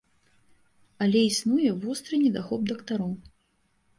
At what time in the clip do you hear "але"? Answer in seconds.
1.05-1.19